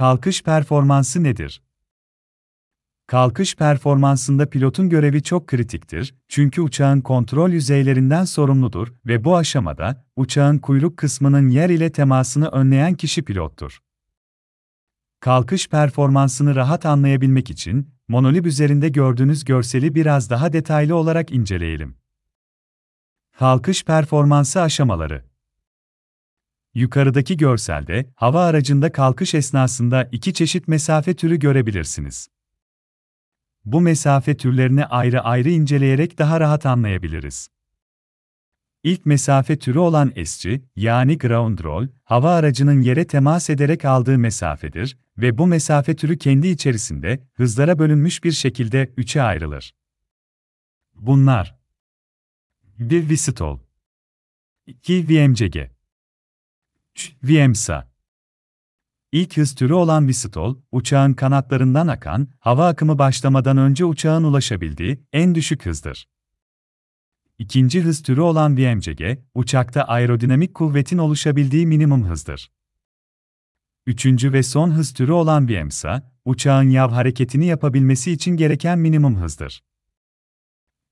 Kalkış 0.00 0.42
performansı 0.42 1.22
nedir? 1.22 1.62
Kalkış 3.06 3.56
performansında 3.56 4.50
pilotun 4.50 4.88
görevi 4.88 5.22
çok 5.22 5.46
kritiktir, 5.46 6.14
çünkü 6.28 6.60
uçağın 6.60 7.00
kontrol 7.00 7.50
yüzeylerinden 7.50 8.24
sorumludur 8.24 8.92
ve 9.06 9.24
bu 9.24 9.36
aşamada 9.36 10.04
uçağın 10.16 10.58
kuyruk 10.58 10.96
kısmının 10.96 11.48
yer 11.48 11.70
ile 11.70 11.92
temasını 11.92 12.48
önleyen 12.48 12.94
kişi 12.94 13.22
pilottur. 13.22 13.78
Kalkış 15.20 15.68
performansını 15.68 16.54
rahat 16.54 16.86
anlayabilmek 16.86 17.50
için 17.50 17.94
monolib 18.08 18.44
üzerinde 18.44 18.88
gördüğünüz 18.88 19.44
görseli 19.44 19.94
biraz 19.94 20.30
daha 20.30 20.52
detaylı 20.52 20.96
olarak 20.96 21.30
inceleyelim. 21.32 21.96
Kalkış 23.38 23.84
performansı 23.84 24.60
aşamaları 24.60 25.29
Yukarıdaki 26.74 27.36
görselde, 27.36 28.10
hava 28.14 28.44
aracında 28.44 28.92
kalkış 28.92 29.34
esnasında 29.34 30.08
iki 30.12 30.34
çeşit 30.34 30.68
mesafe 30.68 31.14
türü 31.14 31.38
görebilirsiniz. 31.38 32.28
Bu 33.64 33.80
mesafe 33.80 34.36
türlerini 34.36 34.86
ayrı 34.86 35.20
ayrı 35.20 35.50
inceleyerek 35.50 36.18
daha 36.18 36.40
rahat 36.40 36.66
anlayabiliriz. 36.66 37.48
İlk 38.82 39.06
mesafe 39.06 39.58
türü 39.58 39.78
olan 39.78 40.12
esci, 40.16 40.64
yani 40.76 41.18
ground 41.18 41.58
roll, 41.58 41.88
hava 42.04 42.34
aracının 42.34 42.80
yere 42.80 43.06
temas 43.06 43.50
ederek 43.50 43.84
aldığı 43.84 44.18
mesafedir 44.18 44.98
ve 45.18 45.38
bu 45.38 45.46
mesafe 45.46 45.96
türü 45.96 46.18
kendi 46.18 46.48
içerisinde 46.48 47.26
hızlara 47.34 47.78
bölünmüş 47.78 48.24
bir 48.24 48.32
şekilde 48.32 48.92
üçe 48.96 49.22
ayrılır. 49.22 49.74
Bunlar 50.94 51.58
1 52.78 53.10
VSTOL 53.10 53.58
2 54.66 55.08
VMCG 55.08 55.56
3 55.56 55.79
VMSA 57.22 57.90
İlk 59.12 59.36
hız 59.36 59.54
türü 59.54 59.72
olan 59.72 60.08
VSTOL, 60.08 60.56
uçağın 60.72 61.12
kanatlarından 61.12 61.88
akan, 61.88 62.28
hava 62.38 62.68
akımı 62.68 62.98
başlamadan 62.98 63.56
önce 63.56 63.84
uçağın 63.84 64.24
ulaşabildiği 64.24 65.04
en 65.12 65.34
düşük 65.34 65.66
hızdır. 65.66 66.08
İkinci 67.38 67.82
hız 67.82 68.02
türü 68.02 68.20
olan 68.20 68.56
VMCG, 68.56 69.18
uçakta 69.34 69.82
aerodinamik 69.82 70.54
kuvvetin 70.54 70.98
oluşabildiği 70.98 71.66
minimum 71.66 72.04
hızdır. 72.04 72.50
Üçüncü 73.86 74.32
ve 74.32 74.42
son 74.42 74.70
hız 74.70 74.94
türü 74.94 75.12
olan 75.12 75.48
VMSA, 75.48 76.12
uçağın 76.24 76.70
yav 76.70 76.90
hareketini 76.90 77.46
yapabilmesi 77.46 78.12
için 78.12 78.36
gereken 78.36 78.78
minimum 78.78 79.16
hızdır. 79.16 79.62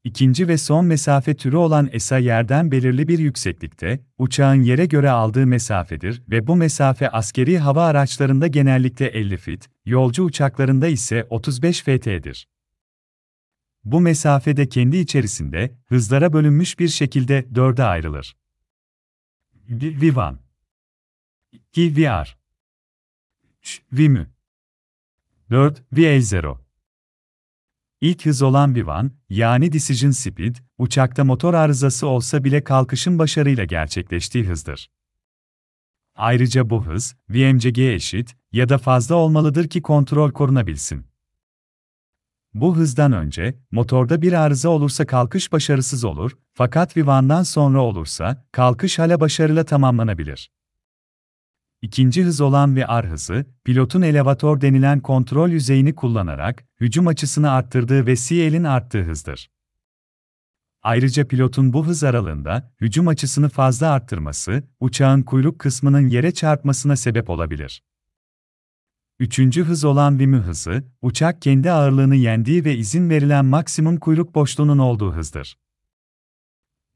İkinci 0.04 0.48
ve 0.48 0.58
son 0.58 0.86
mesafe 0.86 1.36
türü 1.36 1.56
olan 1.56 1.88
ESA 1.92 2.18
yerden 2.18 2.70
belirli 2.70 3.08
bir 3.08 3.18
yükseklikte, 3.18 4.00
uçağın 4.18 4.62
yere 4.62 4.86
göre 4.86 5.10
aldığı 5.10 5.46
mesafedir 5.46 6.22
ve 6.28 6.46
bu 6.46 6.56
mesafe 6.56 7.10
askeri 7.10 7.58
hava 7.58 7.86
araçlarında 7.86 8.46
genellikle 8.46 9.06
50 9.06 9.36
fit, 9.36 9.68
yolcu 9.84 10.24
uçaklarında 10.24 10.88
ise 10.88 11.26
35 11.30 11.82
ft'dir. 11.82 12.48
Bu 13.84 14.00
mesafede 14.00 14.68
kendi 14.68 14.96
içerisinde 14.96 15.78
hızlara 15.84 16.32
bölünmüş 16.32 16.78
bir 16.78 16.88
şekilde 16.88 17.54
dörde 17.54 17.84
ayrılır. 17.84 18.36
V1 19.70 20.36
2 21.52 21.96
VR 21.96 22.38
3 23.60 23.82
VMÜ 23.92 24.26
4 25.50 25.82
VA0 25.92 26.67
İlk 28.00 28.26
hız 28.26 28.42
olan 28.42 28.74
V1, 28.74 29.10
yani 29.30 29.72
Decision 29.72 30.10
Speed, 30.10 30.56
uçakta 30.78 31.24
motor 31.24 31.54
arızası 31.54 32.06
olsa 32.06 32.44
bile 32.44 32.64
kalkışın 32.64 33.18
başarıyla 33.18 33.64
gerçekleştiği 33.64 34.44
hızdır. 34.44 34.90
Ayrıca 36.14 36.70
bu 36.70 36.86
hız, 36.86 37.16
VMCG'ye 37.30 37.94
eşit 37.94 38.36
ya 38.52 38.68
da 38.68 38.78
fazla 38.78 39.14
olmalıdır 39.14 39.68
ki 39.68 39.82
kontrol 39.82 40.32
korunabilsin. 40.32 41.06
Bu 42.54 42.76
hızdan 42.76 43.12
önce, 43.12 43.58
motorda 43.70 44.22
bir 44.22 44.32
arıza 44.32 44.68
olursa 44.68 45.06
kalkış 45.06 45.52
başarısız 45.52 46.04
olur, 46.04 46.32
fakat 46.54 46.96
V1'dan 46.96 47.42
sonra 47.42 47.80
olursa, 47.80 48.44
kalkış 48.52 48.98
hala 48.98 49.20
başarıyla 49.20 49.64
tamamlanabilir. 49.64 50.50
İkinci 51.82 52.24
hız 52.24 52.40
olan 52.40 52.76
ve 52.76 52.86
ar 52.86 53.06
hızı, 53.06 53.46
pilotun 53.64 54.02
elevator 54.02 54.60
denilen 54.60 55.00
kontrol 55.00 55.48
yüzeyini 55.48 55.94
kullanarak 55.94 56.64
hücum 56.80 57.06
açısını 57.06 57.50
arttırdığı 57.50 58.06
ve 58.06 58.16
CL'in 58.16 58.64
arttığı 58.64 59.02
hızdır. 59.02 59.50
Ayrıca 60.82 61.28
pilotun 61.28 61.72
bu 61.72 61.86
hız 61.86 62.04
aralığında 62.04 62.72
hücum 62.80 63.08
açısını 63.08 63.48
fazla 63.48 63.90
arttırması, 63.90 64.62
uçağın 64.80 65.22
kuyruk 65.22 65.58
kısmının 65.58 66.08
yere 66.08 66.34
çarpmasına 66.34 66.96
sebep 66.96 67.30
olabilir. 67.30 67.82
Üçüncü 69.18 69.64
hız 69.64 69.84
olan 69.84 70.18
Vimü 70.18 70.40
hızı, 70.40 70.84
uçak 71.02 71.42
kendi 71.42 71.72
ağırlığını 71.72 72.16
yendiği 72.16 72.64
ve 72.64 72.76
izin 72.76 73.10
verilen 73.10 73.44
maksimum 73.44 73.96
kuyruk 73.96 74.34
boşluğunun 74.34 74.78
olduğu 74.78 75.12
hızdır. 75.12 75.58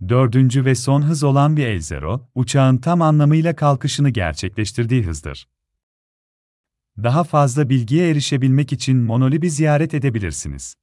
Dördüncü 0.08 0.64
ve 0.64 0.74
son 0.74 1.02
hız 1.02 1.24
olan 1.24 1.56
bir 1.56 1.66
L0, 1.66 2.20
uçağın 2.34 2.78
tam 2.78 3.02
anlamıyla 3.02 3.56
kalkışını 3.56 4.10
gerçekleştirdiği 4.10 5.02
hızdır. 5.02 5.48
Daha 6.98 7.24
fazla 7.24 7.68
bilgiye 7.68 8.10
erişebilmek 8.10 8.72
için 8.72 8.96
Monolib'i 8.96 9.50
ziyaret 9.50 9.94
edebilirsiniz. 9.94 10.74